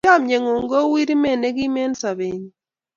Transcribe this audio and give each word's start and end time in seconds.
Chomye 0.05 0.35
ng'ung' 0.39 0.69
kou 0.71 0.93
irimet 1.01 1.37
ne 1.39 1.49
kim 1.57 1.75
eng' 1.83 1.97
sobenyu. 2.01 2.49